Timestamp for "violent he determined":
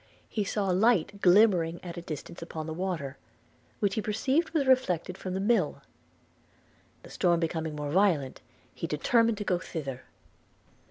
7.91-9.37